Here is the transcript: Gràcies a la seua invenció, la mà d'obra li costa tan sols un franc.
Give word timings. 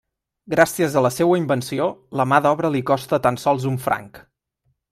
Gràcies 0.53 0.95
a 0.95 1.03
la 1.07 1.11
seua 1.17 1.35
invenció, 1.43 1.87
la 2.21 2.27
mà 2.33 2.41
d'obra 2.47 2.75
li 2.77 2.85
costa 2.93 3.23
tan 3.27 3.41
sols 3.47 3.73
un 3.75 3.81
franc. 3.89 4.23